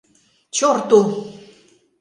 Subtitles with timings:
[0.57, 0.99] Чорту!